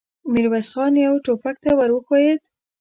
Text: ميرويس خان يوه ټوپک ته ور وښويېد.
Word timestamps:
ميرويس 0.31 0.67
خان 0.73 0.93
يوه 1.05 1.21
ټوپک 1.25 1.55
ته 1.63 1.69
ور 1.77 1.89
وښويېد. 1.93 2.41